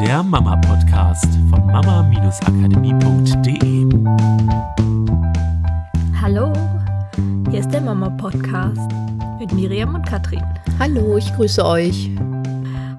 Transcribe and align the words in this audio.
der 0.00 0.22
Mama-Podcast 0.22 1.28
von 1.48 1.66
mama-akademie.de. 1.66 3.86
Hallo, 6.20 6.52
hier 7.50 7.60
ist 7.60 7.70
der 7.70 7.80
Mama-Podcast 7.80 8.90
mit 9.38 9.52
Miriam 9.52 9.94
und 9.94 10.06
Katrin. 10.06 10.44
Hallo, 10.78 11.16
ich 11.16 11.34
grüße 11.34 11.64
euch. 11.64 12.10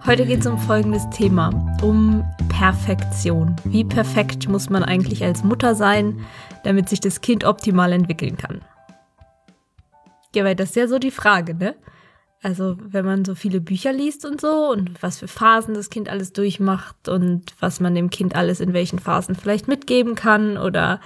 Heute 0.07 0.25
geht 0.25 0.39
es 0.39 0.47
um 0.47 0.57
folgendes 0.57 1.07
Thema, 1.11 1.51
um 1.83 2.25
Perfektion. 2.49 3.55
Wie 3.65 3.83
perfekt 3.83 4.49
muss 4.49 4.71
man 4.71 4.83
eigentlich 4.83 5.23
als 5.23 5.43
Mutter 5.43 5.75
sein, 5.75 6.25
damit 6.63 6.89
sich 6.89 6.99
das 6.99 7.21
Kind 7.21 7.43
optimal 7.43 7.93
entwickeln 7.93 8.37
kann? 8.37 8.61
Ja, 10.33 10.43
weil 10.43 10.55
das 10.55 10.69
ist 10.69 10.75
ja 10.75 10.87
so 10.87 10.97
die 10.97 11.11
Frage, 11.11 11.53
ne? 11.53 11.75
Also, 12.43 12.77
wenn 12.79 13.05
man 13.05 13.25
so 13.25 13.33
viele 13.33 13.59
Bücher 13.59 13.91
liest 13.91 14.23
und 14.23 14.39
so 14.39 14.69
und 14.69 15.01
was 15.01 15.17
für 15.17 15.27
Phasen 15.27 15.73
das 15.73 15.89
Kind 15.89 16.07
alles 16.07 16.33
durchmacht 16.33 17.09
und 17.09 17.43
was 17.59 17.79
man 17.79 17.95
dem 17.95 18.09
Kind 18.09 18.35
alles 18.35 18.59
in 18.59 18.73
welchen 18.73 18.99
Phasen 18.99 19.35
vielleicht 19.35 19.67
mitgeben 19.67 20.15
kann 20.15 20.57
oder 20.57 20.99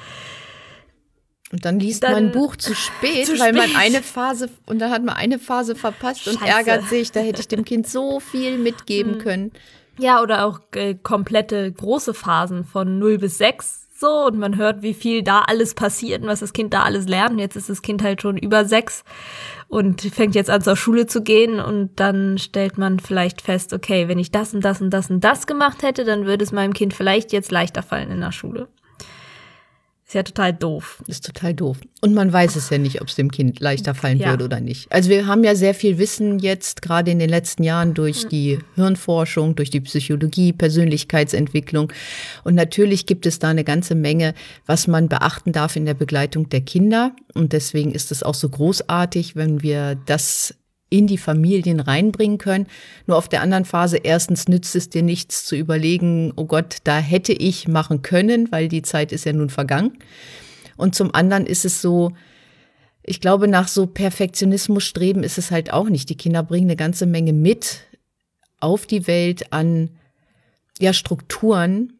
und 1.51 1.65
dann 1.65 1.79
liest 1.79 2.03
dann 2.03 2.13
man 2.13 2.25
ein 2.25 2.31
Buch 2.31 2.55
zu 2.55 2.73
spät, 2.75 3.25
zu 3.25 3.39
weil 3.39 3.55
spät. 3.55 3.73
man 3.73 3.75
eine 3.75 4.01
Phase 4.01 4.49
und 4.65 4.79
dann 4.79 4.91
hat 4.91 5.03
man 5.03 5.15
eine 5.15 5.39
Phase 5.39 5.75
verpasst 5.75 6.23
Scheiße. 6.23 6.37
und 6.37 6.45
ärgert 6.45 6.87
sich, 6.87 7.11
da 7.11 7.19
hätte 7.19 7.41
ich 7.41 7.47
dem 7.47 7.65
Kind 7.65 7.87
so 7.87 8.19
viel 8.19 8.57
mitgeben 8.57 9.13
hm. 9.13 9.19
können. 9.19 9.51
Ja, 9.97 10.21
oder 10.21 10.45
auch 10.45 10.59
äh, 10.73 10.95
komplette 10.95 11.71
große 11.71 12.13
Phasen 12.13 12.63
von 12.63 12.99
0 12.99 13.17
bis 13.17 13.37
6 13.37 13.89
so 14.01 14.25
und 14.25 14.37
man 14.37 14.57
hört, 14.57 14.81
wie 14.81 14.93
viel 14.93 15.23
da 15.23 15.43
alles 15.47 15.73
passiert 15.73 16.21
und 16.21 16.27
was 16.27 16.41
das 16.41 16.51
Kind 16.51 16.73
da 16.73 16.83
alles 16.83 17.07
lernt. 17.07 17.39
Jetzt 17.39 17.55
ist 17.55 17.69
das 17.69 17.81
Kind 17.81 18.03
halt 18.03 18.21
schon 18.21 18.37
über 18.37 18.65
sechs 18.65 19.05
und 19.69 20.01
fängt 20.01 20.35
jetzt 20.35 20.49
an 20.49 20.61
zur 20.61 20.75
Schule 20.75 21.07
zu 21.07 21.23
gehen 21.23 21.61
und 21.61 21.91
dann 21.95 22.37
stellt 22.37 22.77
man 22.77 22.99
vielleicht 22.99 23.41
fest, 23.41 23.71
okay, 23.71 24.09
wenn 24.09 24.19
ich 24.19 24.31
das 24.31 24.53
und 24.53 24.65
das 24.65 24.81
und 24.81 24.89
das 24.89 25.09
und 25.09 25.23
das 25.23 25.47
gemacht 25.47 25.83
hätte, 25.83 26.03
dann 26.03 26.25
würde 26.25 26.43
es 26.43 26.51
meinem 26.51 26.73
Kind 26.73 26.93
vielleicht 26.93 27.31
jetzt 27.31 27.51
leichter 27.51 27.83
fallen 27.83 28.11
in 28.11 28.19
der 28.19 28.33
Schule. 28.33 28.67
Ist 30.11 30.15
ja 30.15 30.23
total 30.23 30.51
doof. 30.51 31.01
Ist 31.07 31.25
total 31.25 31.53
doof. 31.53 31.77
Und 32.01 32.13
man 32.13 32.33
weiß 32.33 32.57
es 32.57 32.69
ja 32.69 32.77
nicht, 32.77 33.01
ob 33.01 33.07
es 33.07 33.15
dem 33.15 33.31
Kind 33.31 33.61
leichter 33.61 33.95
fallen 33.95 34.17
ja. 34.17 34.31
würde 34.31 34.43
oder 34.43 34.59
nicht. 34.59 34.91
Also 34.91 35.09
wir 35.09 35.25
haben 35.25 35.45
ja 35.45 35.55
sehr 35.55 35.73
viel 35.73 35.99
Wissen 35.99 36.39
jetzt, 36.39 36.81
gerade 36.81 37.11
in 37.11 37.19
den 37.19 37.29
letzten 37.29 37.63
Jahren, 37.63 37.93
durch 37.93 38.27
die 38.27 38.59
Hirnforschung, 38.75 39.55
durch 39.55 39.69
die 39.69 39.79
Psychologie, 39.79 40.51
Persönlichkeitsentwicklung. 40.51 41.93
Und 42.43 42.55
natürlich 42.55 43.05
gibt 43.05 43.25
es 43.25 43.39
da 43.39 43.47
eine 43.47 43.63
ganze 43.63 43.95
Menge, 43.95 44.33
was 44.65 44.85
man 44.85 45.07
beachten 45.07 45.53
darf 45.53 45.77
in 45.77 45.85
der 45.85 45.93
Begleitung 45.93 46.49
der 46.49 46.59
Kinder. 46.59 47.15
Und 47.33 47.53
deswegen 47.53 47.93
ist 47.93 48.11
es 48.11 48.21
auch 48.21 48.35
so 48.35 48.49
großartig, 48.49 49.37
wenn 49.37 49.63
wir 49.63 49.95
das 49.95 50.55
in 50.91 51.07
die 51.07 51.17
Familien 51.17 51.79
reinbringen 51.79 52.37
können. 52.37 52.67
Nur 53.07 53.17
auf 53.17 53.29
der 53.29 53.41
anderen 53.41 53.65
Phase, 53.65 53.97
erstens 53.97 54.47
nützt 54.47 54.75
es 54.75 54.89
dir 54.89 55.01
nichts 55.01 55.45
zu 55.45 55.55
überlegen, 55.55 56.33
oh 56.35 56.45
Gott, 56.45 56.77
da 56.83 56.99
hätte 56.99 57.33
ich 57.33 57.67
machen 57.67 58.03
können, 58.03 58.51
weil 58.51 58.67
die 58.67 58.83
Zeit 58.83 59.11
ist 59.11 59.25
ja 59.25 59.33
nun 59.33 59.49
vergangen. 59.49 59.97
Und 60.77 60.93
zum 60.93 61.15
anderen 61.15 61.45
ist 61.45 61.65
es 61.65 61.81
so, 61.81 62.11
ich 63.03 63.21
glaube, 63.21 63.47
nach 63.47 63.67
so 63.67 63.87
Perfektionismus 63.87 64.83
streben 64.83 65.23
ist 65.23 65.37
es 65.37 65.49
halt 65.49 65.73
auch 65.73 65.89
nicht. 65.89 66.09
Die 66.09 66.17
Kinder 66.17 66.43
bringen 66.43 66.67
eine 66.67 66.75
ganze 66.75 67.05
Menge 67.05 67.33
mit 67.33 67.79
auf 68.59 68.85
die 68.85 69.07
Welt 69.07 69.53
an 69.53 69.89
ja, 70.77 70.93
Strukturen, 70.93 71.93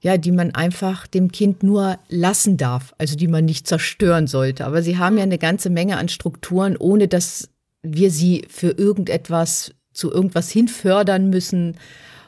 ja, 0.00 0.18
die 0.18 0.32
man 0.32 0.54
einfach 0.54 1.06
dem 1.06 1.32
Kind 1.32 1.62
nur 1.62 1.98
lassen 2.08 2.56
darf, 2.56 2.92
also 2.98 3.16
die 3.16 3.28
man 3.28 3.46
nicht 3.46 3.66
zerstören 3.66 4.26
sollte. 4.26 4.66
Aber 4.66 4.82
sie 4.82 4.98
haben 4.98 5.16
ja 5.16 5.22
eine 5.22 5.38
ganze 5.38 5.70
Menge 5.70 5.96
an 5.96 6.08
Strukturen, 6.08 6.76
ohne 6.76 7.08
dass 7.08 7.48
wir 7.82 8.10
sie 8.10 8.44
für 8.48 8.70
irgendetwas 8.70 9.74
zu 9.92 10.10
irgendwas 10.10 10.50
hinfördern 10.50 11.30
müssen 11.30 11.76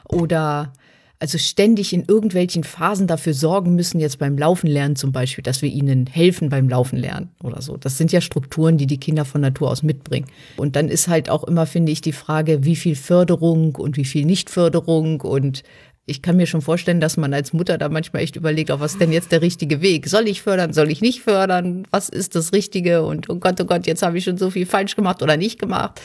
oder 0.07 0.73
also 1.19 1.37
ständig 1.37 1.93
in 1.93 2.03
irgendwelchen 2.07 2.63
Phasen 2.63 3.07
dafür 3.07 3.33
sorgen 3.33 3.73
müssen, 3.73 3.99
jetzt 3.99 4.19
beim 4.19 4.37
Laufen 4.37 4.67
lernen 4.67 4.95
zum 4.95 5.11
Beispiel, 5.11 5.43
dass 5.43 5.61
wir 5.61 5.69
ihnen 5.69 6.07
helfen 6.07 6.49
beim 6.49 6.67
Laufen 6.67 6.97
lernen 6.97 7.31
oder 7.41 7.61
so. 7.61 7.77
Das 7.77 7.97
sind 7.97 8.11
ja 8.11 8.19
Strukturen, 8.19 8.77
die 8.77 8.85
die 8.85 8.99
Kinder 8.99 9.23
von 9.23 9.41
Natur 9.41 9.71
aus 9.71 9.81
mitbringen. 9.81 10.27
Und 10.57 10.75
dann 10.75 10.89
ist 10.89 11.07
halt 11.07 11.29
auch 11.29 11.45
immer, 11.45 11.65
finde 11.65 11.93
ich, 11.93 12.01
die 12.01 12.11
Frage, 12.11 12.65
wie 12.65 12.75
viel 12.75 12.95
Förderung 12.95 13.75
und 13.75 13.95
wie 13.95 14.05
viel 14.05 14.25
Nichtförderung 14.25 15.21
und 15.21 15.63
ich 16.07 16.21
kann 16.21 16.37
mir 16.37 16.45
schon 16.45 16.61
vorstellen, 16.61 16.99
dass 16.99 17.17
man 17.17 17.33
als 17.33 17.51
Mutter 17.51 17.77
da 17.77 17.89
manchmal 17.89 18.21
echt 18.21 18.35
überlegt, 18.35 18.69
oh, 18.69 18.79
was 18.79 18.93
ist 18.93 19.01
denn 19.01 19.11
jetzt 19.11 19.31
der 19.31 19.41
richtige 19.41 19.81
Weg? 19.81 20.07
Soll 20.07 20.27
ich 20.27 20.41
fördern? 20.43 20.71
Soll 20.71 20.91
ich 20.91 21.01
nicht 21.01 21.21
fördern? 21.21 21.87
Was 21.89 22.09
ist 22.09 22.35
das 22.35 22.53
Richtige? 22.53 23.03
Und 23.03 23.29
oh 23.29 23.35
Gott, 23.35 23.59
oh 23.59 23.65
Gott, 23.65 23.87
jetzt 23.87 24.03
habe 24.03 24.17
ich 24.17 24.23
schon 24.23 24.37
so 24.37 24.51
viel 24.51 24.67
falsch 24.67 24.95
gemacht 24.95 25.23
oder 25.23 25.35
nicht 25.35 25.59
gemacht. 25.59 25.99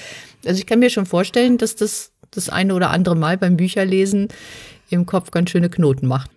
Also 0.46 0.58
ich 0.58 0.66
kann 0.66 0.78
mir 0.78 0.88
schon 0.88 1.04
vorstellen, 1.04 1.58
dass 1.58 1.76
das 1.76 2.12
das 2.30 2.48
eine 2.48 2.74
oder 2.74 2.90
andere 2.90 3.16
Mal 3.16 3.36
beim 3.36 3.56
Bücherlesen 3.56 4.28
im 4.88 5.04
Kopf 5.04 5.30
ganz 5.30 5.50
schöne 5.50 5.68
Knoten 5.68 6.06
macht. 6.06 6.30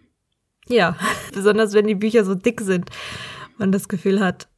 Ja, 0.67 0.97
besonders 1.33 1.73
wenn 1.73 1.87
die 1.87 1.95
Bücher 1.95 2.25
so 2.25 2.35
dick 2.35 2.61
sind. 2.61 2.89
Man 3.57 3.71
das 3.71 3.87
Gefühl 3.87 4.19
hat, 4.19 4.49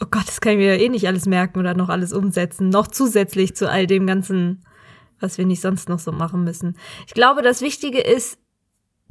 oh 0.00 0.06
Gott, 0.10 0.28
das 0.28 0.40
kann 0.40 0.52
ich 0.52 0.58
mir 0.58 0.78
eh 0.78 0.88
nicht 0.88 1.08
alles 1.08 1.26
merken 1.26 1.58
oder 1.58 1.74
noch 1.74 1.88
alles 1.88 2.12
umsetzen. 2.12 2.68
Noch 2.68 2.86
zusätzlich 2.86 3.56
zu 3.56 3.68
all 3.68 3.86
dem 3.86 4.06
ganzen 4.06 4.64
was 5.22 5.38
wir 5.38 5.46
nicht 5.46 5.60
sonst 5.60 5.88
noch 5.88 5.98
so 5.98 6.12
machen 6.12 6.44
müssen. 6.44 6.76
Ich 7.06 7.14
glaube, 7.14 7.42
das 7.42 7.60
Wichtige 7.60 8.00
ist 8.00 8.38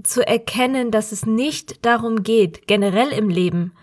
zu 0.03 0.25
erkennen, 0.25 0.91
dass 0.91 1.11
es 1.11 1.25
nicht 1.25 1.85
darum 1.85 2.23
geht, 2.23 2.67
generell 2.67 3.09
im 3.09 3.29
Leben 3.29 3.73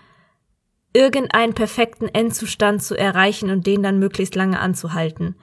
irgendeinen 0.93 1.55
perfekten 1.55 2.09
Endzustand 2.09 2.83
zu 2.83 2.97
erreichen 2.97 3.51
und 3.51 3.67
den 3.67 3.83
dann 3.83 3.99
möglichst 3.99 4.35
lange 4.35 4.59
anzuhalten, 4.59 5.37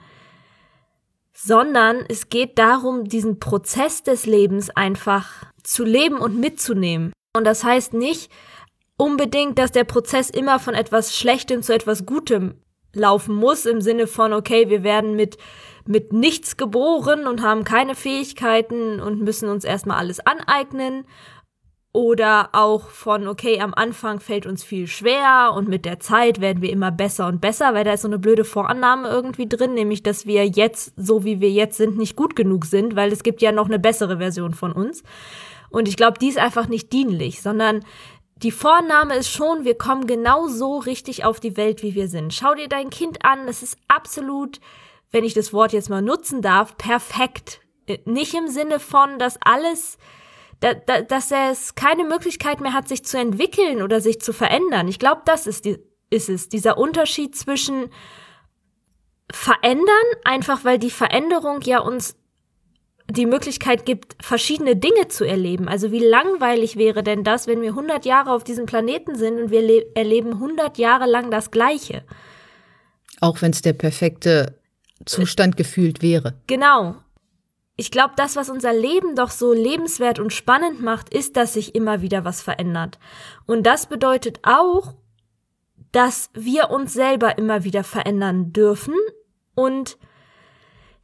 sondern 1.32 2.04
es 2.08 2.28
geht 2.28 2.58
darum, 2.58 3.04
diesen 3.04 3.38
Prozess 3.38 4.02
des 4.02 4.26
Lebens 4.26 4.70
einfach 4.70 5.44
zu 5.62 5.84
leben 5.84 6.18
und 6.18 6.38
mitzunehmen. 6.38 7.12
Und 7.34 7.44
das 7.44 7.64
heißt 7.64 7.94
nicht 7.94 8.30
unbedingt, 8.96 9.58
dass 9.58 9.72
der 9.72 9.84
Prozess 9.84 10.30
immer 10.30 10.58
von 10.58 10.74
etwas 10.74 11.16
Schlechtem 11.16 11.62
zu 11.62 11.74
etwas 11.74 12.06
Gutem 12.06 12.54
laufen 12.96 13.34
muss, 13.34 13.66
im 13.66 13.80
Sinne 13.80 14.06
von, 14.06 14.32
okay, 14.32 14.68
wir 14.68 14.82
werden 14.82 15.14
mit 15.14 15.38
mit 15.88 16.12
nichts 16.12 16.56
geboren 16.56 17.26
und 17.26 17.42
haben 17.42 17.64
keine 17.64 17.94
Fähigkeiten 17.94 19.00
und 19.00 19.22
müssen 19.22 19.48
uns 19.48 19.64
erstmal 19.64 19.98
alles 19.98 20.20
aneignen. 20.20 21.04
Oder 21.92 22.50
auch 22.52 22.90
von, 22.90 23.26
okay, 23.26 23.60
am 23.62 23.72
Anfang 23.72 24.20
fällt 24.20 24.44
uns 24.44 24.62
viel 24.62 24.86
schwer 24.86 25.52
und 25.56 25.66
mit 25.66 25.86
der 25.86 25.98
Zeit 25.98 26.42
werden 26.42 26.60
wir 26.60 26.68
immer 26.68 26.90
besser 26.90 27.26
und 27.26 27.40
besser, 27.40 27.72
weil 27.72 27.84
da 27.84 27.94
ist 27.94 28.02
so 28.02 28.08
eine 28.08 28.18
blöde 28.18 28.44
Vorannahme 28.44 29.08
irgendwie 29.08 29.48
drin, 29.48 29.72
nämlich, 29.72 30.02
dass 30.02 30.26
wir 30.26 30.46
jetzt, 30.46 30.92
so 30.96 31.24
wie 31.24 31.40
wir 31.40 31.50
jetzt 31.50 31.78
sind, 31.78 31.96
nicht 31.96 32.14
gut 32.14 32.36
genug 32.36 32.66
sind, 32.66 32.96
weil 32.96 33.12
es 33.12 33.22
gibt 33.22 33.40
ja 33.40 33.50
noch 33.50 33.64
eine 33.64 33.78
bessere 33.78 34.18
Version 34.18 34.52
von 34.52 34.72
uns. 34.72 35.04
Und 35.70 35.88
ich 35.88 35.96
glaube, 35.96 36.18
die 36.18 36.28
ist 36.28 36.38
einfach 36.38 36.68
nicht 36.68 36.92
dienlich, 36.92 37.40
sondern 37.40 37.80
die 38.36 38.50
Vorname 38.50 39.16
ist 39.16 39.30
schon, 39.30 39.64
wir 39.64 39.76
kommen 39.76 40.06
genau 40.06 40.48
so 40.48 40.78
richtig 40.78 41.24
auf 41.24 41.40
die 41.40 41.56
Welt, 41.56 41.82
wie 41.82 41.94
wir 41.94 42.08
sind. 42.08 42.34
Schau 42.34 42.54
dir 42.54 42.68
dein 42.68 42.90
Kind 42.90 43.24
an, 43.24 43.48
es 43.48 43.62
ist 43.62 43.78
absolut 43.88 44.60
wenn 45.10 45.24
ich 45.24 45.34
das 45.34 45.52
Wort 45.52 45.72
jetzt 45.72 45.90
mal 45.90 46.02
nutzen 46.02 46.42
darf, 46.42 46.76
perfekt. 46.76 47.60
Nicht 48.04 48.34
im 48.34 48.48
Sinne 48.48 48.80
von, 48.80 49.18
dass 49.18 49.38
alles, 49.40 49.98
da, 50.60 50.74
da, 50.74 51.02
dass 51.02 51.30
es 51.30 51.74
keine 51.74 52.04
Möglichkeit 52.04 52.60
mehr 52.60 52.72
hat, 52.72 52.88
sich 52.88 53.04
zu 53.04 53.18
entwickeln 53.18 53.82
oder 53.82 54.00
sich 54.00 54.20
zu 54.20 54.32
verändern. 54.32 54.88
Ich 54.88 54.98
glaube, 54.98 55.22
das 55.24 55.46
ist, 55.46 55.64
die, 55.64 55.78
ist 56.10 56.28
es, 56.28 56.48
dieser 56.48 56.78
Unterschied 56.78 57.36
zwischen 57.36 57.90
verändern, 59.32 59.86
einfach 60.24 60.64
weil 60.64 60.78
die 60.78 60.90
Veränderung 60.90 61.60
ja 61.62 61.78
uns 61.78 62.16
die 63.08 63.26
Möglichkeit 63.26 63.86
gibt, 63.86 64.16
verschiedene 64.20 64.76
Dinge 64.76 65.08
zu 65.08 65.24
erleben. 65.24 65.68
Also 65.68 65.92
wie 65.92 66.04
langweilig 66.04 66.76
wäre 66.76 67.02
denn 67.02 67.22
das, 67.22 67.46
wenn 67.46 67.62
wir 67.62 67.70
100 67.70 68.04
Jahre 68.04 68.32
auf 68.32 68.42
diesem 68.42 68.66
Planeten 68.66 69.16
sind 69.16 69.38
und 69.40 69.50
wir 69.50 69.86
erleben 69.94 70.32
100 70.32 70.76
Jahre 70.78 71.06
lang 71.06 71.30
das 71.30 71.50
Gleiche? 71.50 72.02
Auch 73.20 73.42
wenn 73.42 73.52
es 73.52 73.62
der 73.62 73.74
perfekte 73.74 74.58
Zustand 75.04 75.56
gefühlt 75.56 76.02
wäre. 76.02 76.34
Genau. 76.46 76.96
Ich 77.76 77.90
glaube, 77.90 78.14
das, 78.16 78.36
was 78.36 78.48
unser 78.48 78.72
Leben 78.72 79.14
doch 79.14 79.30
so 79.30 79.52
lebenswert 79.52 80.18
und 80.18 80.32
spannend 80.32 80.82
macht, 80.82 81.12
ist, 81.12 81.36
dass 81.36 81.52
sich 81.52 81.74
immer 81.74 82.00
wieder 82.00 82.24
was 82.24 82.40
verändert. 82.40 82.98
Und 83.46 83.64
das 83.66 83.86
bedeutet 83.86 84.40
auch, 84.42 84.94
dass 85.92 86.30
wir 86.34 86.70
uns 86.70 86.94
selber 86.94 87.38
immer 87.38 87.64
wieder 87.64 87.84
verändern 87.84 88.52
dürfen 88.52 88.94
und 89.54 89.98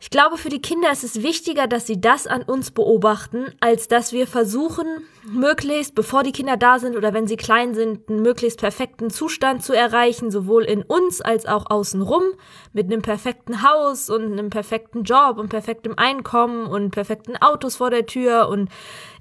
ich 0.02 0.10
glaube, 0.10 0.36
für 0.36 0.48
die 0.48 0.60
Kinder 0.60 0.90
ist 0.90 1.04
es 1.04 1.22
wichtiger, 1.22 1.68
dass 1.68 1.86
sie 1.86 2.00
das 2.00 2.26
an 2.26 2.42
uns 2.42 2.72
beobachten, 2.72 3.54
als 3.60 3.86
dass 3.86 4.12
wir 4.12 4.26
versuchen, 4.26 4.84
möglichst, 5.22 5.94
bevor 5.94 6.24
die 6.24 6.32
Kinder 6.32 6.56
da 6.56 6.80
sind 6.80 6.96
oder 6.96 7.14
wenn 7.14 7.28
sie 7.28 7.36
klein 7.36 7.72
sind, 7.76 8.10
einen 8.10 8.20
möglichst 8.20 8.58
perfekten 8.58 9.10
Zustand 9.10 9.62
zu 9.62 9.72
erreichen, 9.74 10.32
sowohl 10.32 10.64
in 10.64 10.82
uns 10.82 11.20
als 11.20 11.46
auch 11.46 11.70
außenrum, 11.70 12.24
mit 12.72 12.86
einem 12.86 13.00
perfekten 13.00 13.62
Haus 13.62 14.10
und 14.10 14.24
einem 14.32 14.50
perfekten 14.50 15.04
Job 15.04 15.38
und 15.38 15.50
perfektem 15.50 15.94
Einkommen 15.96 16.66
und 16.66 16.90
perfekten 16.90 17.36
Autos 17.36 17.76
vor 17.76 17.90
der 17.90 18.04
Tür 18.04 18.48
und 18.48 18.70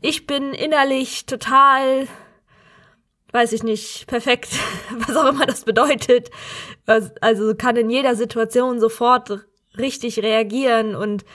ich 0.02 0.26
bin 0.26 0.52
innerlich 0.52 1.28
total 1.28 2.08
weiß 3.34 3.54
ich 3.54 3.62
nicht, 3.62 4.08
perfekt, 4.08 4.50
was 5.08 5.16
auch 5.16 5.30
immer 5.30 5.46
das 5.46 5.64
bedeutet. 5.64 6.32
Also 7.22 7.54
kann 7.56 7.78
in 7.78 7.92
jeder 7.92 8.16
Situation 8.16 8.80
sofort 8.80 9.46
richtig 9.78 10.20
reagieren 10.20 10.96
und 10.96 11.26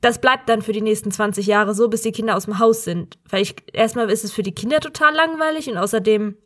das 0.00 0.20
bleibt 0.20 0.48
dann 0.48 0.62
für 0.62 0.72
die 0.72 0.82
nächsten 0.82 1.10
20 1.10 1.46
Jahre 1.46 1.74
so, 1.74 1.88
bis 1.88 2.02
die 2.02 2.12
Kinder 2.12 2.36
aus 2.36 2.44
dem 2.44 2.58
Haus 2.58 2.84
sind. 2.84 3.18
Weil 3.28 3.42
ich, 3.42 3.56
erstmal 3.72 4.10
ist 4.10 4.24
es 4.24 4.32
für 4.32 4.42
die 4.42 4.54
Kinder 4.54 4.80
total 4.80 5.14
langweilig 5.14 5.68
und 5.68 5.78
außerdem, 5.78 6.36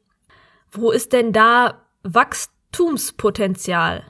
wo 0.70 0.90
ist 0.90 1.12
denn 1.12 1.32
da 1.32 1.86
Wachstumspotenzial? 2.02 4.04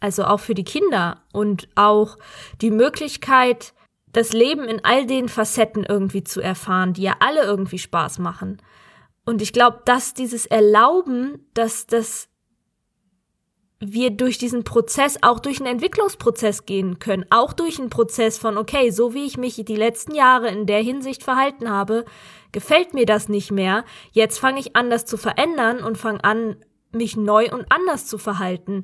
Also 0.00 0.24
auch 0.24 0.40
für 0.40 0.54
die 0.54 0.64
Kinder 0.64 1.22
und 1.32 1.68
auch 1.76 2.18
die 2.60 2.72
Möglichkeit, 2.72 3.72
das 4.12 4.32
Leben 4.32 4.64
in 4.64 4.84
all 4.84 5.06
den 5.06 5.28
Facetten 5.28 5.84
irgendwie 5.84 6.24
zu 6.24 6.40
erfahren, 6.40 6.92
die 6.92 7.02
ja 7.02 7.14
alle 7.20 7.44
irgendwie 7.44 7.78
Spaß 7.78 8.18
machen. 8.18 8.60
Und 9.24 9.40
ich 9.40 9.52
glaube, 9.52 9.80
dass 9.84 10.12
dieses 10.12 10.46
Erlauben, 10.46 11.48
dass 11.54 11.86
das 11.86 12.28
wir 13.84 14.10
durch 14.10 14.38
diesen 14.38 14.62
Prozess, 14.62 15.18
auch 15.22 15.40
durch 15.40 15.58
einen 15.58 15.72
Entwicklungsprozess 15.72 16.66
gehen 16.66 17.00
können, 17.00 17.26
auch 17.30 17.52
durch 17.52 17.80
einen 17.80 17.90
Prozess 17.90 18.38
von, 18.38 18.56
okay, 18.56 18.90
so 18.90 19.12
wie 19.12 19.24
ich 19.24 19.36
mich 19.36 19.56
die 19.56 19.76
letzten 19.76 20.14
Jahre 20.14 20.48
in 20.48 20.66
der 20.66 20.80
Hinsicht 20.80 21.24
verhalten 21.24 21.68
habe, 21.68 22.04
gefällt 22.52 22.94
mir 22.94 23.06
das 23.06 23.28
nicht 23.28 23.50
mehr, 23.50 23.84
jetzt 24.12 24.38
fange 24.38 24.60
ich 24.60 24.76
an, 24.76 24.88
das 24.88 25.04
zu 25.04 25.16
verändern 25.16 25.82
und 25.82 25.98
fange 25.98 26.22
an, 26.22 26.56
mich 26.92 27.16
neu 27.16 27.50
und 27.50 27.66
anders 27.70 28.06
zu 28.06 28.18
verhalten, 28.18 28.82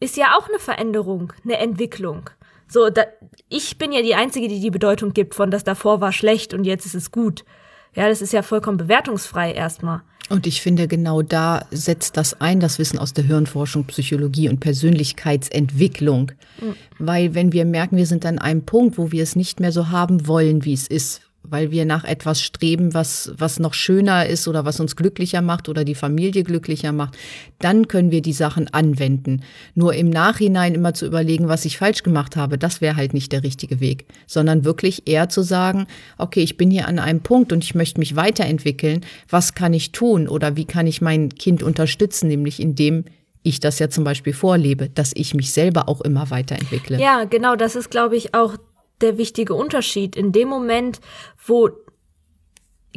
ist 0.00 0.16
ja 0.16 0.36
auch 0.36 0.48
eine 0.48 0.58
Veränderung, 0.58 1.32
eine 1.44 1.58
Entwicklung. 1.58 2.30
So, 2.66 2.90
da, 2.90 3.04
ich 3.48 3.78
bin 3.78 3.92
ja 3.92 4.02
die 4.02 4.14
Einzige, 4.16 4.48
die 4.48 4.58
die 4.58 4.70
Bedeutung 4.70 5.12
gibt 5.12 5.34
von, 5.34 5.50
das 5.50 5.62
davor 5.62 6.00
war 6.00 6.12
schlecht 6.12 6.54
und 6.54 6.64
jetzt 6.64 6.86
ist 6.86 6.94
es 6.94 7.12
gut. 7.12 7.44
Ja, 7.94 8.08
das 8.08 8.22
ist 8.22 8.32
ja 8.32 8.42
vollkommen 8.42 8.76
bewertungsfrei 8.76 9.52
erstmal. 9.52 10.02
Und 10.30 10.46
ich 10.46 10.62
finde, 10.62 10.88
genau 10.88 11.20
da 11.20 11.66
setzt 11.70 12.16
das 12.16 12.40
ein, 12.40 12.58
das 12.58 12.78
Wissen 12.78 12.98
aus 12.98 13.12
der 13.12 13.24
Hirnforschung, 13.24 13.84
Psychologie 13.84 14.48
und 14.48 14.60
Persönlichkeitsentwicklung. 14.60 16.32
Mhm. 16.60 16.74
Weil 16.98 17.34
wenn 17.34 17.52
wir 17.52 17.66
merken, 17.66 17.96
wir 17.96 18.06
sind 18.06 18.24
an 18.24 18.38
einem 18.38 18.64
Punkt, 18.64 18.96
wo 18.96 19.12
wir 19.12 19.22
es 19.22 19.36
nicht 19.36 19.60
mehr 19.60 19.72
so 19.72 19.90
haben 19.90 20.26
wollen, 20.26 20.64
wie 20.64 20.72
es 20.72 20.86
ist, 20.86 21.20
weil 21.46 21.70
wir 21.70 21.84
nach 21.84 22.04
etwas 22.04 22.40
streben, 22.40 22.94
was, 22.94 23.32
was 23.36 23.58
noch 23.58 23.74
schöner 23.74 24.26
ist 24.26 24.48
oder 24.48 24.64
was 24.64 24.80
uns 24.80 24.96
glücklicher 24.96 25.42
macht 25.42 25.68
oder 25.68 25.84
die 25.84 25.94
Familie 25.94 26.42
glücklicher 26.42 26.92
macht, 26.92 27.16
dann 27.58 27.86
können 27.86 28.10
wir 28.10 28.22
die 28.22 28.32
Sachen 28.32 28.72
anwenden. 28.72 29.42
Nur 29.74 29.94
im 29.94 30.08
Nachhinein 30.08 30.74
immer 30.74 30.94
zu 30.94 31.06
überlegen, 31.06 31.48
was 31.48 31.64
ich 31.64 31.78
falsch 31.78 32.02
gemacht 32.02 32.36
habe, 32.36 32.58
das 32.58 32.80
wäre 32.80 32.96
halt 32.96 33.14
nicht 33.14 33.32
der 33.32 33.42
richtige 33.42 33.80
Weg, 33.80 34.06
sondern 34.26 34.64
wirklich 34.64 35.06
eher 35.06 35.28
zu 35.28 35.42
sagen, 35.42 35.86
okay, 36.18 36.40
ich 36.40 36.56
bin 36.56 36.70
hier 36.70 36.88
an 36.88 36.98
einem 36.98 37.20
Punkt 37.20 37.52
und 37.52 37.62
ich 37.62 37.74
möchte 37.74 38.00
mich 38.00 38.16
weiterentwickeln, 38.16 39.02
was 39.28 39.54
kann 39.54 39.74
ich 39.74 39.92
tun 39.92 40.28
oder 40.28 40.56
wie 40.56 40.64
kann 40.64 40.86
ich 40.86 41.02
mein 41.02 41.28
Kind 41.28 41.62
unterstützen, 41.62 42.28
nämlich 42.28 42.60
indem 42.60 43.04
ich 43.42 43.60
das 43.60 43.78
ja 43.78 43.90
zum 43.90 44.04
Beispiel 44.04 44.32
vorlebe, 44.32 44.88
dass 44.88 45.12
ich 45.14 45.34
mich 45.34 45.52
selber 45.52 45.88
auch 45.88 46.00
immer 46.00 46.30
weiterentwickle. 46.30 46.98
Ja, 46.98 47.24
genau, 47.24 47.56
das 47.56 47.76
ist, 47.76 47.90
glaube 47.90 48.16
ich, 48.16 48.34
auch 48.34 48.56
der 49.00 49.18
wichtige 49.18 49.54
Unterschied. 49.54 50.16
In 50.16 50.32
dem 50.32 50.48
Moment, 50.48 51.00
wo 51.46 51.70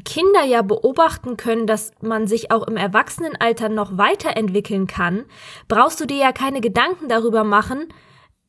Kinder 0.05 0.43
ja 0.43 0.61
beobachten 0.61 1.37
können, 1.37 1.67
dass 1.67 1.91
man 2.01 2.27
sich 2.27 2.51
auch 2.51 2.67
im 2.67 2.77
Erwachsenenalter 2.77 3.69
noch 3.69 3.97
weiterentwickeln 3.97 4.87
kann, 4.87 5.25
brauchst 5.67 5.99
du 5.99 6.05
dir 6.05 6.17
ja 6.17 6.31
keine 6.31 6.61
Gedanken 6.61 7.09
darüber 7.09 7.43
machen, 7.43 7.87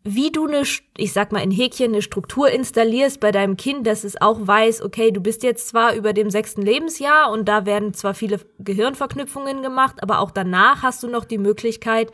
wie 0.04 0.30
du 0.30 0.46
eine, 0.46 0.62
ich 0.96 1.12
sag 1.12 1.32
mal 1.32 1.42
in 1.42 1.50
Häkchen, 1.50 1.92
eine 1.92 2.02
Struktur 2.02 2.50
installierst 2.50 3.20
bei 3.20 3.32
deinem 3.32 3.56
Kind, 3.56 3.86
dass 3.86 4.04
es 4.04 4.20
auch 4.20 4.38
weiß, 4.40 4.82
okay, 4.82 5.10
du 5.10 5.20
bist 5.20 5.42
jetzt 5.42 5.68
zwar 5.68 5.94
über 5.94 6.12
dem 6.12 6.30
sechsten 6.30 6.62
Lebensjahr 6.62 7.30
und 7.30 7.46
da 7.48 7.66
werden 7.66 7.94
zwar 7.94 8.14
viele 8.14 8.40
Gehirnverknüpfungen 8.58 9.62
gemacht, 9.62 10.02
aber 10.02 10.20
auch 10.20 10.30
danach 10.30 10.82
hast 10.82 11.02
du 11.02 11.08
noch 11.08 11.24
die 11.24 11.38
Möglichkeit 11.38 12.12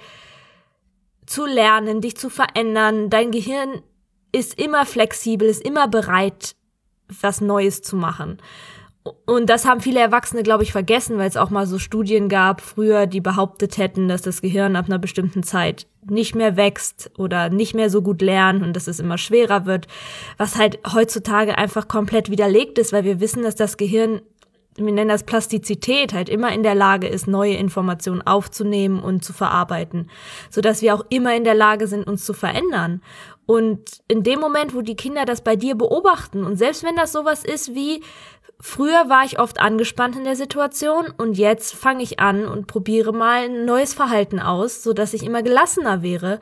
zu 1.26 1.46
lernen, 1.46 2.00
dich 2.00 2.16
zu 2.16 2.30
verändern, 2.30 3.10
dein 3.10 3.30
Gehirn 3.30 3.82
ist 4.34 4.58
immer 4.60 4.84
flexibel, 4.84 5.48
ist 5.48 5.64
immer 5.64 5.88
bereit, 5.88 6.56
was 7.20 7.40
Neues 7.40 7.82
zu 7.82 7.96
machen. 7.96 8.38
Und 9.26 9.50
das 9.50 9.66
haben 9.66 9.82
viele 9.82 10.00
Erwachsene, 10.00 10.42
glaube 10.42 10.62
ich, 10.62 10.72
vergessen, 10.72 11.18
weil 11.18 11.28
es 11.28 11.36
auch 11.36 11.50
mal 11.50 11.66
so 11.66 11.78
Studien 11.78 12.30
gab 12.30 12.62
früher, 12.62 13.06
die 13.06 13.20
behauptet 13.20 13.76
hätten, 13.76 14.08
dass 14.08 14.22
das 14.22 14.40
Gehirn 14.40 14.76
ab 14.76 14.86
einer 14.86 14.98
bestimmten 14.98 15.42
Zeit 15.42 15.86
nicht 16.08 16.34
mehr 16.34 16.56
wächst 16.56 17.10
oder 17.18 17.50
nicht 17.50 17.74
mehr 17.74 17.90
so 17.90 18.00
gut 18.00 18.22
lernt 18.22 18.62
und 18.62 18.74
dass 18.74 18.86
es 18.86 19.00
immer 19.00 19.18
schwerer 19.18 19.66
wird, 19.66 19.88
was 20.38 20.56
halt 20.56 20.78
heutzutage 20.90 21.58
einfach 21.58 21.86
komplett 21.86 22.30
widerlegt 22.30 22.78
ist, 22.78 22.94
weil 22.94 23.04
wir 23.04 23.20
wissen, 23.20 23.42
dass 23.42 23.56
das 23.56 23.76
Gehirn 23.76 24.22
wir 24.76 24.92
nennen 24.92 25.08
das 25.08 25.22
Plastizität, 25.22 26.12
halt 26.12 26.28
immer 26.28 26.52
in 26.52 26.62
der 26.62 26.74
Lage 26.74 27.06
ist, 27.06 27.28
neue 27.28 27.54
Informationen 27.54 28.22
aufzunehmen 28.22 29.00
und 29.00 29.24
zu 29.24 29.32
verarbeiten, 29.32 30.10
so 30.50 30.60
dass 30.60 30.82
wir 30.82 30.94
auch 30.94 31.04
immer 31.10 31.36
in 31.36 31.44
der 31.44 31.54
Lage 31.54 31.86
sind, 31.86 32.06
uns 32.06 32.24
zu 32.24 32.32
verändern. 32.32 33.00
Und 33.46 34.02
in 34.08 34.22
dem 34.22 34.40
Moment, 34.40 34.74
wo 34.74 34.80
die 34.80 34.96
Kinder 34.96 35.24
das 35.24 35.42
bei 35.42 35.56
dir 35.56 35.74
beobachten 35.74 36.44
und 36.44 36.56
selbst 36.56 36.82
wenn 36.82 36.96
das 36.96 37.12
sowas 37.12 37.44
ist 37.44 37.74
wie 37.74 38.02
früher 38.60 39.10
war 39.10 39.24
ich 39.24 39.38
oft 39.38 39.60
angespannt 39.60 40.16
in 40.16 40.24
der 40.24 40.36
Situation 40.36 41.12
und 41.18 41.36
jetzt 41.36 41.74
fange 41.74 42.02
ich 42.02 42.20
an 42.20 42.46
und 42.46 42.66
probiere 42.66 43.12
mal 43.12 43.44
ein 43.44 43.66
neues 43.66 43.92
Verhalten 43.92 44.40
aus, 44.40 44.82
so 44.82 44.94
dass 44.94 45.12
ich 45.12 45.22
immer 45.22 45.42
gelassener 45.42 46.02
wäre, 46.02 46.40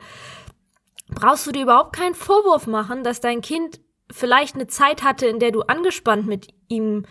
brauchst 1.09 1.45
du 1.45 1.51
dir 1.51 1.63
überhaupt 1.63 1.95
keinen 1.95 2.15
Vorwurf 2.15 2.67
machen, 2.67 3.03
dass 3.03 3.19
dein 3.19 3.41
Kind 3.41 3.81
vielleicht 4.11 4.55
eine 4.55 4.67
Zeit 4.67 5.03
hatte, 5.03 5.25
in 5.25 5.39
der 5.39 5.51
du 5.51 5.61
angespannt 5.61 6.27
mit 6.27 6.53
ihm 6.69 7.05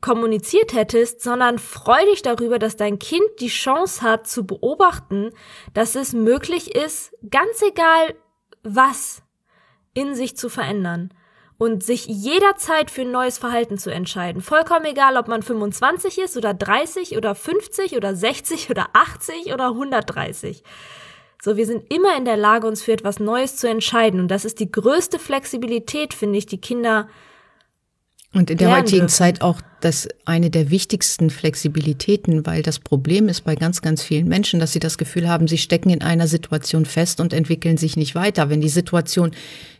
kommuniziert 0.00 0.72
hättest, 0.72 1.22
sondern 1.22 1.58
freu 1.58 2.02
dich 2.10 2.22
darüber, 2.22 2.58
dass 2.58 2.76
dein 2.76 2.98
Kind 2.98 3.28
die 3.38 3.48
Chance 3.48 4.02
hat 4.02 4.26
zu 4.26 4.46
beobachten, 4.46 5.30
dass 5.74 5.94
es 5.94 6.14
möglich 6.14 6.74
ist, 6.74 7.12
ganz 7.30 7.62
egal 7.62 8.14
was, 8.62 9.22
in 9.94 10.14
sich 10.14 10.36
zu 10.36 10.48
verändern 10.48 11.12
und 11.58 11.82
sich 11.82 12.06
jederzeit 12.06 12.90
für 12.90 13.02
ein 13.02 13.10
neues 13.10 13.36
Verhalten 13.36 13.76
zu 13.76 13.90
entscheiden. 13.90 14.40
Vollkommen 14.40 14.86
egal, 14.86 15.18
ob 15.18 15.28
man 15.28 15.42
25 15.42 16.18
ist 16.18 16.36
oder 16.36 16.54
30 16.54 17.18
oder 17.18 17.34
50 17.34 17.96
oder 17.96 18.14
60 18.14 18.70
oder 18.70 18.88
80 18.94 19.52
oder 19.52 19.68
130. 19.68 20.62
So, 21.42 21.56
wir 21.56 21.66
sind 21.66 21.92
immer 21.92 22.16
in 22.16 22.24
der 22.24 22.38
Lage, 22.38 22.66
uns 22.66 22.82
für 22.82 22.92
etwas 22.92 23.18
Neues 23.18 23.56
zu 23.56 23.68
entscheiden. 23.68 24.20
Und 24.20 24.28
das 24.28 24.44
ist 24.44 24.58
die 24.58 24.70
größte 24.70 25.18
Flexibilität, 25.18 26.14
finde 26.14 26.38
ich, 26.38 26.46
die 26.46 26.60
Kinder 26.60 27.08
und 28.32 28.50
in 28.50 28.58
der 28.58 28.70
heutigen 28.70 29.00
dürfen. 29.00 29.08
Zeit 29.08 29.42
auch 29.42 29.60
das 29.80 30.08
eine 30.24 30.50
der 30.50 30.70
wichtigsten 30.70 31.30
Flexibilitäten, 31.30 32.46
weil 32.46 32.62
das 32.62 32.78
Problem 32.78 33.28
ist 33.28 33.42
bei 33.42 33.56
ganz, 33.56 33.82
ganz 33.82 34.02
vielen 34.02 34.28
Menschen, 34.28 34.60
dass 34.60 34.72
sie 34.72 34.78
das 34.78 34.98
Gefühl 34.98 35.28
haben, 35.28 35.48
sie 35.48 35.58
stecken 35.58 35.90
in 35.90 36.02
einer 36.02 36.28
Situation 36.28 36.84
fest 36.84 37.20
und 37.20 37.32
entwickeln 37.32 37.76
sich 37.76 37.96
nicht 37.96 38.14
weiter. 38.14 38.48
Wenn 38.48 38.60
die 38.60 38.68
Situation 38.68 39.32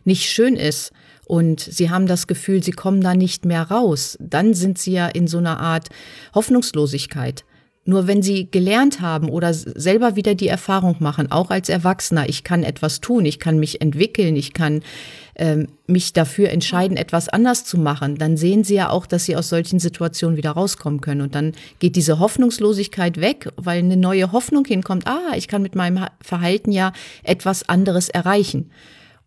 nicht 0.03 0.29
schön 0.29 0.55
ist 0.55 0.91
und 1.25 1.61
sie 1.61 1.89
haben 1.89 2.07
das 2.07 2.27
Gefühl, 2.27 2.61
sie 2.61 2.71
kommen 2.71 3.01
da 3.01 3.13
nicht 3.15 3.45
mehr 3.45 3.63
raus, 3.63 4.17
dann 4.19 4.53
sind 4.53 4.77
sie 4.77 4.93
ja 4.93 5.07
in 5.07 5.27
so 5.27 5.37
einer 5.37 5.59
Art 5.59 5.89
Hoffnungslosigkeit. 6.33 7.45
Nur 7.83 8.05
wenn 8.05 8.21
sie 8.21 8.49
gelernt 8.49 9.01
haben 9.01 9.27
oder 9.27 9.55
selber 9.55 10.15
wieder 10.15 10.35
die 10.35 10.47
Erfahrung 10.47 10.97
machen, 10.99 11.31
auch 11.31 11.49
als 11.49 11.67
Erwachsener, 11.67 12.29
ich 12.29 12.43
kann 12.43 12.63
etwas 12.63 13.01
tun, 13.01 13.25
ich 13.25 13.39
kann 13.39 13.57
mich 13.57 13.81
entwickeln, 13.81 14.35
ich 14.35 14.53
kann 14.53 14.83
ähm, 15.35 15.67
mich 15.87 16.13
dafür 16.13 16.49
entscheiden, 16.51 16.95
etwas 16.95 17.27
anders 17.27 17.65
zu 17.65 17.79
machen, 17.79 18.17
dann 18.19 18.37
sehen 18.37 18.63
sie 18.63 18.75
ja 18.75 18.91
auch, 18.91 19.07
dass 19.07 19.25
sie 19.25 19.35
aus 19.35 19.49
solchen 19.49 19.79
Situationen 19.79 20.37
wieder 20.37 20.51
rauskommen 20.51 21.01
können. 21.01 21.21
Und 21.21 21.33
dann 21.33 21.53
geht 21.79 21.95
diese 21.95 22.19
Hoffnungslosigkeit 22.19 23.19
weg, 23.19 23.49
weil 23.55 23.79
eine 23.79 23.97
neue 23.97 24.31
Hoffnung 24.31 24.65
hinkommt, 24.65 25.07
ah, 25.07 25.33
ich 25.35 25.47
kann 25.47 25.63
mit 25.63 25.73
meinem 25.73 26.05
Verhalten 26.21 26.71
ja 26.71 26.93
etwas 27.23 27.67
anderes 27.67 28.09
erreichen. 28.09 28.69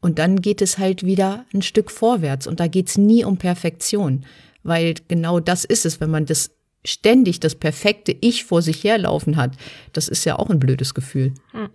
Und 0.01 0.21
dann 0.21 0.43
geht 0.43 0.63
es 0.63 0.79
halt 0.79 1.05
wieder 1.05 1.45
ein 1.53 1.63
Stück 1.63 1.91
vorwärts. 1.91 2.47
Und 2.47 2.61
da 2.61 2.69
geht 2.69 2.89
es 2.89 2.99
nie 2.99 3.25
um 3.25 3.39
Perfektion, 3.39 4.25
weil 4.63 4.95
genau 5.09 5.41
das 5.41 5.65
ist 5.65 5.85
es, 5.85 6.01
wenn 6.01 6.11
man 6.11 6.27
das 6.27 6.51
ständig 6.85 7.41
das 7.41 7.55
perfekte 7.55 8.15
Ich 8.21 8.45
vor 8.45 8.63
sich 8.63 8.85
herlaufen 8.85 9.37
hat, 9.37 9.53
das 9.93 10.09
ist 10.09 10.25
ja 10.25 10.39
auch 10.39 10.51
ein 10.51 10.61
blödes 10.61 10.95
Gefühl. 10.95 11.33
Hm. 11.53 11.71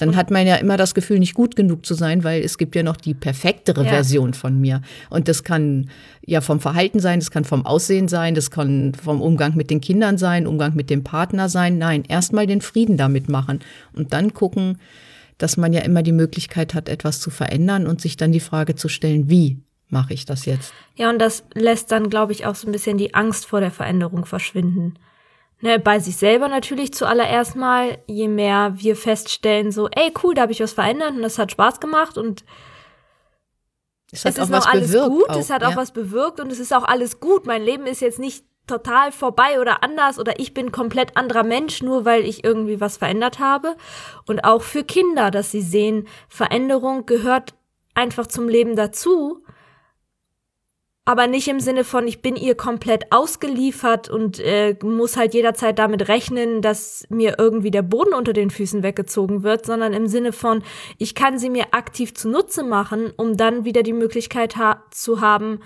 Dann 0.00 0.16
hat 0.16 0.30
man 0.30 0.46
ja 0.46 0.56
immer 0.56 0.78
das 0.78 0.94
Gefühl, 0.94 1.18
nicht 1.18 1.34
gut 1.34 1.56
genug 1.56 1.84
zu 1.84 1.92
sein, 1.92 2.24
weil 2.24 2.42
es 2.42 2.56
gibt 2.56 2.74
ja 2.74 2.82
noch 2.82 2.96
die 2.96 3.12
perfektere 3.12 3.84
ja. 3.84 3.90
Version 3.90 4.32
von 4.32 4.58
mir. 4.58 4.80
Und 5.10 5.28
das 5.28 5.44
kann 5.44 5.90
ja 6.24 6.40
vom 6.40 6.58
Verhalten 6.58 7.00
sein, 7.00 7.20
das 7.20 7.30
kann 7.30 7.44
vom 7.44 7.66
Aussehen 7.66 8.08
sein, 8.08 8.34
das 8.34 8.50
kann 8.50 8.94
vom 8.94 9.20
Umgang 9.20 9.56
mit 9.56 9.68
den 9.68 9.82
Kindern 9.82 10.16
sein, 10.16 10.46
Umgang 10.46 10.74
mit 10.74 10.88
dem 10.88 11.04
Partner 11.04 11.50
sein. 11.50 11.76
Nein, 11.76 12.04
erstmal 12.08 12.46
den 12.46 12.62
Frieden 12.62 12.96
damit 12.96 13.28
machen 13.28 13.60
und 13.92 14.14
dann 14.14 14.32
gucken, 14.32 14.78
dass 15.36 15.58
man 15.58 15.74
ja 15.74 15.82
immer 15.82 16.02
die 16.02 16.12
Möglichkeit 16.12 16.72
hat, 16.72 16.88
etwas 16.88 17.20
zu 17.20 17.28
verändern 17.28 17.86
und 17.86 18.00
sich 18.00 18.16
dann 18.16 18.32
die 18.32 18.40
Frage 18.40 18.76
zu 18.76 18.88
stellen, 18.88 19.28
wie 19.28 19.58
mache 19.90 20.14
ich 20.14 20.24
das 20.24 20.46
jetzt? 20.46 20.72
Ja, 20.94 21.10
und 21.10 21.18
das 21.18 21.44
lässt 21.54 21.92
dann, 21.92 22.10
glaube 22.10 22.32
ich, 22.32 22.46
auch 22.46 22.54
so 22.54 22.68
ein 22.68 22.72
bisschen 22.72 22.98
die 22.98 23.14
Angst 23.14 23.46
vor 23.46 23.60
der 23.60 23.70
Veränderung 23.70 24.24
verschwinden. 24.24 24.98
Ne, 25.62 25.78
bei 25.78 25.98
sich 25.98 26.16
selber 26.16 26.48
natürlich 26.48 26.94
zuallererst 26.94 27.54
mal, 27.54 27.98
je 28.06 28.28
mehr 28.28 28.72
wir 28.76 28.96
feststellen, 28.96 29.70
so, 29.72 29.88
ey, 29.88 30.10
cool, 30.22 30.34
da 30.34 30.42
habe 30.42 30.52
ich 30.52 30.60
was 30.60 30.72
verändert 30.72 31.10
und 31.10 31.20
das 31.20 31.38
hat 31.38 31.52
Spaß 31.52 31.80
gemacht 31.80 32.16
und 32.16 32.44
es, 34.10 34.24
es 34.24 34.38
ist 34.38 34.48
noch 34.48 34.66
alles 34.66 34.92
gut, 34.92 35.28
auch, 35.28 35.36
es 35.36 35.50
hat 35.50 35.62
ja. 35.62 35.68
auch 35.68 35.76
was 35.76 35.92
bewirkt 35.92 36.40
und 36.40 36.50
es 36.50 36.58
ist 36.58 36.74
auch 36.74 36.84
alles 36.84 37.20
gut. 37.20 37.46
Mein 37.46 37.62
Leben 37.62 37.86
ist 37.86 38.00
jetzt 38.00 38.18
nicht 38.18 38.44
total 38.66 39.12
vorbei 39.12 39.60
oder 39.60 39.82
anders 39.82 40.18
oder 40.18 40.38
ich 40.40 40.54
bin 40.54 40.72
komplett 40.72 41.16
anderer 41.16 41.42
Mensch, 41.42 41.82
nur 41.82 42.04
weil 42.04 42.24
ich 42.24 42.42
irgendwie 42.44 42.80
was 42.80 42.96
verändert 42.96 43.38
habe. 43.38 43.76
Und 44.26 44.44
auch 44.44 44.62
für 44.62 44.84
Kinder, 44.84 45.30
dass 45.30 45.50
sie 45.50 45.62
sehen, 45.62 46.08
Veränderung 46.28 47.06
gehört 47.06 47.54
einfach 47.94 48.26
zum 48.26 48.48
Leben 48.48 48.76
dazu, 48.76 49.44
aber 51.10 51.26
nicht 51.26 51.48
im 51.48 51.58
Sinne 51.58 51.82
von, 51.82 52.06
ich 52.06 52.22
bin 52.22 52.36
ihr 52.36 52.54
komplett 52.54 53.10
ausgeliefert 53.10 54.08
und 54.08 54.38
äh, 54.38 54.76
muss 54.80 55.16
halt 55.16 55.34
jederzeit 55.34 55.76
damit 55.76 56.06
rechnen, 56.06 56.62
dass 56.62 57.04
mir 57.08 57.34
irgendwie 57.36 57.72
der 57.72 57.82
Boden 57.82 58.14
unter 58.14 58.32
den 58.32 58.48
Füßen 58.48 58.84
weggezogen 58.84 59.42
wird, 59.42 59.66
sondern 59.66 59.92
im 59.92 60.06
Sinne 60.06 60.32
von, 60.32 60.62
ich 60.98 61.16
kann 61.16 61.36
sie 61.36 61.50
mir 61.50 61.74
aktiv 61.74 62.14
zunutze 62.14 62.62
machen, 62.62 63.12
um 63.16 63.36
dann 63.36 63.64
wieder 63.64 63.82
die 63.82 63.92
Möglichkeit 63.92 64.56
ha 64.56 64.84
zu 64.92 65.20
haben, 65.20 65.58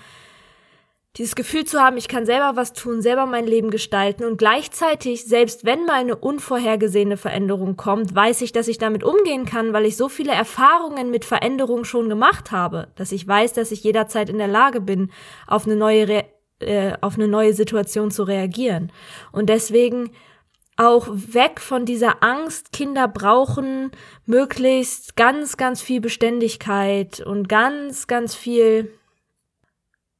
dieses 1.17 1.35
Gefühl 1.35 1.63
zu 1.63 1.81
haben, 1.81 1.97
ich 1.97 2.07
kann 2.07 2.25
selber 2.25 2.55
was 2.55 2.73
tun, 2.73 3.01
selber 3.01 3.25
mein 3.25 3.47
Leben 3.47 3.71
gestalten 3.71 4.25
und 4.25 4.37
gleichzeitig, 4.37 5.25
selbst 5.25 5.65
wenn 5.65 5.85
mal 5.85 5.93
eine 5.93 6.17
unvorhergesehene 6.17 7.15
Veränderung 7.15 7.77
kommt, 7.77 8.13
weiß 8.13 8.41
ich, 8.41 8.51
dass 8.51 8.67
ich 8.67 8.77
damit 8.77 9.03
umgehen 9.03 9.45
kann, 9.45 9.71
weil 9.71 9.85
ich 9.85 9.95
so 9.95 10.09
viele 10.09 10.33
Erfahrungen 10.33 11.11
mit 11.11 11.23
Veränderungen 11.23 11.85
schon 11.85 12.09
gemacht 12.09 12.51
habe, 12.51 12.89
dass 12.95 13.13
ich 13.13 13.25
weiß, 13.25 13.53
dass 13.53 13.71
ich 13.71 13.83
jederzeit 13.83 14.29
in 14.29 14.37
der 14.37 14.47
Lage 14.47 14.81
bin, 14.81 15.11
auf 15.47 15.65
eine 15.65 15.75
neue, 15.75 16.07
Re 16.07 16.25
äh, 16.59 16.93
auf 17.01 17.15
eine 17.15 17.27
neue 17.27 17.53
Situation 17.53 18.11
zu 18.11 18.23
reagieren. 18.23 18.91
Und 19.31 19.49
deswegen 19.49 20.11
auch 20.77 21.07
weg 21.09 21.61
von 21.61 21.85
dieser 21.85 22.21
Angst, 22.23 22.73
Kinder 22.73 23.07
brauchen 23.07 23.91
möglichst 24.25 25.15
ganz, 25.15 25.55
ganz 25.55 25.81
viel 25.81 26.01
Beständigkeit 26.01 27.21
und 27.21 27.47
ganz, 27.47 28.07
ganz 28.07 28.35
viel 28.35 28.91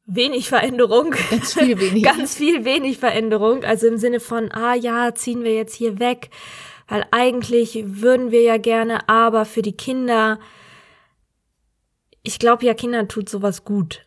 wenig 0.06 0.50
Veränderung. 0.50 1.16
Ganz 1.30 1.54
viel 1.54 1.80
wenig. 1.80 2.04
Ganz 2.04 2.36
viel 2.36 2.66
wenig 2.66 2.98
Veränderung. 2.98 3.64
Also 3.64 3.88
im 3.88 3.98
Sinne 3.98 4.20
von, 4.20 4.52
ah 4.52 4.76
ja, 4.76 5.14
ziehen 5.14 5.44
wir 5.44 5.54
jetzt 5.54 5.76
hier 5.76 6.00
weg. 6.00 6.30
Weil 6.88 7.06
eigentlich 7.12 7.84
würden 7.86 8.32
wir 8.32 8.42
ja 8.42 8.58
gerne, 8.58 9.10
aber 9.10 9.46
für 9.46 9.64
die 9.64 9.76
Kinder, 9.76 10.40
ich 12.22 12.38
glaube 12.38 12.66
ja, 12.66 12.76
Kindern 12.76 13.10
tut 13.10 13.28
sowas 13.28 13.66
gut. 13.66 14.06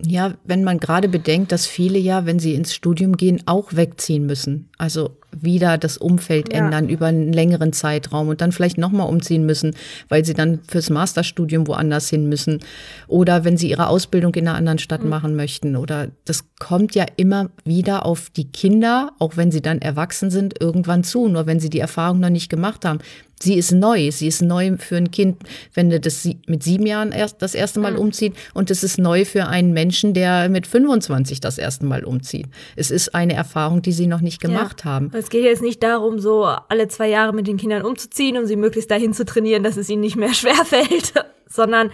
Ja, 0.00 0.36
wenn 0.44 0.64
man 0.64 0.78
gerade 0.78 1.08
bedenkt, 1.08 1.52
dass 1.52 1.66
viele 1.66 1.98
ja, 1.98 2.26
wenn 2.26 2.38
sie 2.38 2.54
ins 2.54 2.74
Studium 2.74 3.16
gehen, 3.16 3.42
auch 3.46 3.74
wegziehen 3.74 4.26
müssen. 4.26 4.70
Also 4.78 5.16
wieder 5.40 5.78
das 5.78 5.96
Umfeld 5.96 6.52
ja. 6.52 6.60
ändern 6.60 6.88
über 6.88 7.06
einen 7.06 7.32
längeren 7.32 7.72
Zeitraum 7.72 8.28
und 8.28 8.40
dann 8.40 8.52
vielleicht 8.52 8.78
nochmal 8.78 9.08
umziehen 9.08 9.46
müssen, 9.46 9.74
weil 10.08 10.24
sie 10.24 10.34
dann 10.34 10.60
fürs 10.68 10.90
Masterstudium 10.90 11.66
woanders 11.66 12.08
hin 12.08 12.28
müssen. 12.28 12.60
Oder 13.08 13.44
wenn 13.44 13.56
sie 13.56 13.70
ihre 13.70 13.88
Ausbildung 13.88 14.34
in 14.34 14.48
einer 14.48 14.56
anderen 14.56 14.78
Stadt 14.78 15.02
mhm. 15.02 15.10
machen 15.10 15.36
möchten. 15.36 15.76
Oder 15.76 16.08
das 16.24 16.44
kommt 16.58 16.94
ja 16.94 17.06
immer 17.16 17.50
wieder 17.64 18.06
auf 18.06 18.30
die 18.30 18.50
Kinder, 18.50 19.12
auch 19.18 19.36
wenn 19.36 19.50
sie 19.50 19.62
dann 19.62 19.80
erwachsen 19.80 20.30
sind, 20.30 20.60
irgendwann 20.60 21.04
zu. 21.04 21.28
Nur 21.28 21.46
wenn 21.46 21.60
sie 21.60 21.70
die 21.70 21.80
Erfahrung 21.80 22.20
noch 22.20 22.30
nicht 22.30 22.48
gemacht 22.48 22.84
haben 22.84 22.98
sie 23.42 23.56
ist 23.56 23.72
neu. 23.72 24.10
Sie 24.10 24.26
ist 24.26 24.42
neu 24.42 24.76
für 24.78 24.96
ein 24.96 25.10
Kind, 25.10 25.42
wenn 25.74 25.90
er 25.90 25.98
das 25.98 26.28
mit 26.46 26.62
sieben 26.62 26.86
Jahren 26.86 27.12
erst 27.12 27.42
das 27.42 27.54
erste 27.54 27.80
Mal 27.80 27.92
mhm. 27.92 27.98
umzieht. 27.98 28.34
Und 28.54 28.70
es 28.70 28.82
ist 28.82 28.98
neu 28.98 29.24
für 29.24 29.46
einen 29.46 29.72
Menschen, 29.72 30.14
der 30.14 30.48
mit 30.48 30.66
25 30.66 31.40
das 31.40 31.58
erste 31.58 31.86
Mal 31.86 32.04
umzieht. 32.04 32.46
Es 32.76 32.90
ist 32.90 33.14
eine 33.14 33.34
Erfahrung, 33.34 33.82
die 33.82 33.92
sie 33.92 34.06
noch 34.06 34.20
nicht 34.20 34.40
gemacht 34.40 34.82
ja. 34.84 34.90
haben. 34.90 35.10
Es 35.14 35.28
geht 35.28 35.44
jetzt 35.44 35.62
nicht 35.62 35.82
darum, 35.82 36.18
so 36.18 36.44
alle 36.44 36.88
zwei 36.88 37.08
Jahre 37.08 37.32
mit 37.32 37.46
den 37.46 37.56
Kindern 37.56 37.82
umzuziehen, 37.82 38.36
um 38.38 38.46
sie 38.46 38.56
möglichst 38.56 38.90
dahin 38.90 39.12
zu 39.12 39.24
trainieren, 39.24 39.62
dass 39.62 39.76
es 39.76 39.88
ihnen 39.88 40.00
nicht 40.00 40.16
mehr 40.16 40.34
schwerfällt, 40.34 41.12
sondern 41.48 41.90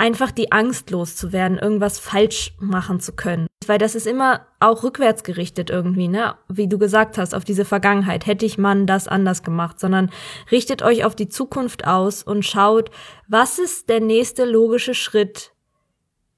einfach 0.00 0.30
die 0.30 0.50
Angst 0.50 0.90
loszuwerden, 0.90 1.58
irgendwas 1.58 1.98
falsch 1.98 2.54
machen 2.58 3.00
zu 3.00 3.12
können. 3.12 3.46
Weil 3.66 3.78
das 3.78 3.94
ist 3.94 4.06
immer 4.06 4.46
auch 4.58 4.82
rückwärts 4.82 5.22
gerichtet 5.22 5.68
irgendwie, 5.68 6.08
ne? 6.08 6.36
Wie 6.48 6.68
du 6.68 6.78
gesagt 6.78 7.18
hast, 7.18 7.34
auf 7.34 7.44
diese 7.44 7.66
Vergangenheit. 7.66 8.26
Hätte 8.26 8.46
ich 8.46 8.56
man 8.56 8.86
das 8.86 9.06
anders 9.06 9.42
gemacht, 9.42 9.78
sondern 9.78 10.10
richtet 10.50 10.82
euch 10.82 11.04
auf 11.04 11.14
die 11.14 11.28
Zukunft 11.28 11.86
aus 11.86 12.22
und 12.22 12.46
schaut, 12.46 12.90
was 13.28 13.58
ist 13.58 13.90
der 13.90 14.00
nächste 14.00 14.46
logische 14.46 14.94
Schritt 14.94 15.52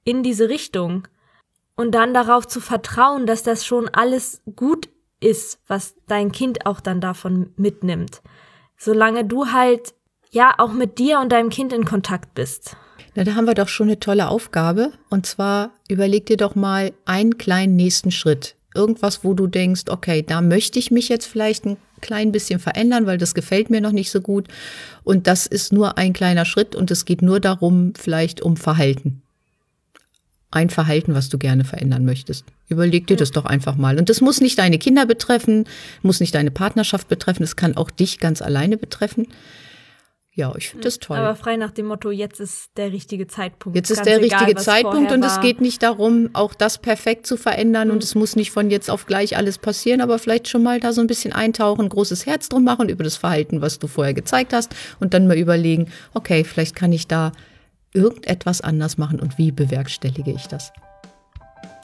in 0.02 0.25
diese 0.25 0.49
Richtung? 0.49 1.07
Und 1.76 1.92
dann 1.95 2.12
darauf 2.12 2.49
zu 2.49 2.61
vertrauen, 2.61 3.26
dass 3.26 3.45
das 3.45 3.64
schon 3.64 3.88
alles 3.88 4.42
gut 4.57 4.88
ist, 5.21 5.61
was 5.69 5.95
dein 6.09 6.33
Kind 6.33 6.66
auch 6.66 6.81
dann 6.81 7.00
davon 7.00 7.52
mitnimmt. 7.57 8.23
Solange 8.76 9.25
du 9.25 9.52
halt 9.52 9.95
ja 10.33 10.55
auch 10.59 10.73
mit 10.73 10.99
dir 10.99 11.21
und 11.21 11.31
deinem 11.31 11.51
Kind 11.51 11.73
in 11.73 11.85
Kontakt 11.85 12.35
bist. 12.35 12.77
Na, 13.15 13.25
da 13.25 13.35
haben 13.35 13.47
wir 13.47 13.55
doch 13.55 13.69
schon 13.69 13.89
eine 13.89 14.01
tolle 14.01 14.29
Aufgabe. 14.29 14.93
Und 15.11 15.27
zwar 15.27 15.71
überleg 15.89 16.27
dir 16.27 16.39
doch 16.39 16.55
mal 16.55 16.93
einen 17.05 17.39
kleinen 17.39 17.77
nächsten 17.77 18.11
Schritt. 18.11 18.57
Irgendwas, 18.75 19.23
wo 19.23 19.35
du 19.35 19.47
denkst, 19.47 19.85
okay, 19.89 20.25
da 20.27 20.41
möchte 20.41 20.79
ich 20.79 20.91
mich 20.91 21.11
jetzt 21.11 21.27
vielleicht 21.27 21.67
ein 21.67 21.77
klein 22.01 22.33
bisschen 22.33 22.59
verändern, 22.59 23.07
weil 23.07 23.19
das 23.19 23.35
gefällt 23.35 23.69
mir 23.69 23.83
noch 23.83 23.93
nicht 23.93 24.11
so 24.11 24.23
gut. 24.23 24.49
Und 25.05 25.27
das 25.27 25.47
ist 25.47 25.75
nur 25.75 25.99
ein 25.99 26.15
kleiner 26.15 26.47
Schritt 26.47 26.75
und 26.75 26.91
es 26.91 27.05
geht 27.05 27.21
nur 27.21 27.39
darum, 27.39 27.93
vielleicht 27.95 28.41
um 28.41 28.57
Verhalten. 28.57 29.21
Ein 30.51 30.71
Verhalten, 30.71 31.15
was 31.15 31.29
du 31.29 31.39
gerne 31.39 31.65
verändern 31.65 32.07
möchtest. 32.07 32.47
Überleg 32.69 33.07
dir 33.07 33.17
das 33.17 33.31
doch 33.31 33.45
einfach 33.45 33.77
mal. 33.77 33.99
Und 33.99 34.09
das 34.09 34.23
muss 34.23 34.41
nicht 34.41 34.59
deine 34.59 34.79
Kinder 34.79 35.05
betreffen, 35.05 35.65
muss 36.01 36.21
nicht 36.21 36.35
deine 36.35 36.51
Partnerschaft 36.51 37.09
betreffen, 37.09 37.43
es 37.43 37.57
kann 37.57 37.77
auch 37.77 37.91
dich 37.91 38.19
ganz 38.19 38.41
alleine 38.41 38.79
betreffen. 38.79 39.29
Ja, 40.35 40.55
ich 40.57 40.71
finde 40.71 40.85
das 40.85 40.99
toll. 40.99 41.19
Aber 41.19 41.35
frei 41.37 41.57
nach 41.57 41.73
dem 41.73 41.87
Motto, 41.87 42.11
jetzt 42.11 42.41
ist 42.41 42.71
der 42.79 42.91
richtige 42.91 43.27
Zeitpunkt. 43.27 43.77
Jetzt 43.77 43.91
ist 43.91 44.07
der 44.07 44.19
richtige 44.19 44.53
egal, 44.53 44.62
Zeitpunkt 44.62 45.12
und 45.12 45.23
es 45.23 45.41
geht 45.41 45.61
nicht 45.61 45.83
darum, 45.83 46.31
auch 46.33 46.55
das 46.55 46.79
perfekt 46.79 47.27
zu 47.27 47.37
verändern 47.37 47.89
mhm. 47.89 47.95
und 47.95 48.03
es 48.03 48.15
muss 48.15 48.35
nicht 48.35 48.51
von 48.51 48.71
jetzt 48.71 48.89
auf 48.89 49.05
gleich 49.05 49.37
alles 49.37 49.59
passieren, 49.59 50.01
aber 50.01 50.19
vielleicht 50.19 50.49
schon 50.49 50.62
mal 50.62 50.81
da 50.81 50.95
so 50.95 51.03
ein 51.03 51.07
bisschen 51.07 51.35
eintauchen, 51.35 51.87
großes 51.87 52.25
Herz 52.25 52.49
drum 52.49 52.65
machen 52.65 52.89
über 52.89 53.05
das 53.05 53.17
Verhalten, 53.17 53.61
was 53.61 53.79
du 53.79 53.89
vorher 53.89 54.15
gezeigt 54.15 54.55
hast 54.55 54.75
und 55.01 55.12
dann 55.12 55.27
mal 55.27 55.37
überlegen, 55.37 55.93
okay, 56.15 56.45
vielleicht 56.45 56.77
kann 56.77 56.93
ich 56.93 57.07
da 57.07 57.33
irgendetwas 57.93 58.62
anders 58.62 58.97
machen 58.97 59.21
und 59.21 59.37
wie 59.37 59.53
bewerkstellige 59.53 60.31
ich 60.31 60.47
das? 60.47 60.73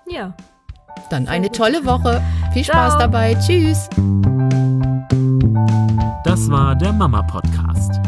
Ja. 0.08 0.34
Dann 1.10 1.28
eine 1.28 1.52
tolle 1.52 1.84
Woche. 1.84 2.22
Viel 2.54 2.64
Spaß 2.64 2.92
Ciao. 2.92 3.00
dabei. 3.00 3.34
Tschüss. 3.34 3.90
Das 6.24 6.50
war 6.50 6.74
der 6.76 6.92
Mama 6.92 7.22
Podcast 7.22 8.00
der 8.00 8.07